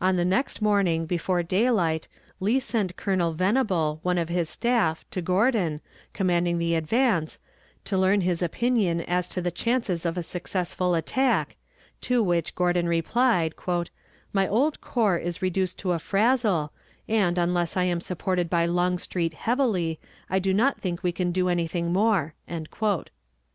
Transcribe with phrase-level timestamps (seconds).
[0.00, 2.08] On the next morning, before daylight,
[2.40, 5.82] Lee sent Colonel Venable, one of his staff, to Gordon,
[6.14, 7.38] commanding the advance,
[7.84, 11.54] to learn his opinion as to the chances of a successful attack,
[12.00, 13.54] to which Gordon replied,
[14.32, 16.72] "My old corps is reduced to a frazzle,
[17.06, 20.00] and, unless I am supported by Longstreet heavily,
[20.30, 22.32] I do not think we can do anything more."